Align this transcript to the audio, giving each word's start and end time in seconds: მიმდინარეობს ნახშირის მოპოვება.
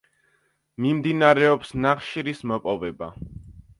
მიმდინარეობს 0.85 1.75
ნახშირის 1.85 2.45
მოპოვება. 2.53 3.13